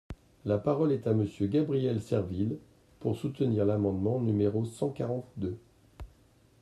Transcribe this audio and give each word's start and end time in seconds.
La 0.45 0.57
parole 0.57 0.93
est 0.93 1.05
à 1.05 1.13
Monsieur 1.13 1.45
Gabriel 1.45 2.01
Serville, 2.01 2.57
pour 3.01 3.15
soutenir 3.15 3.65
l’amendement 3.67 4.19
numéro 4.19 4.65
cent 4.65 4.89
quarante-deux. 4.89 5.59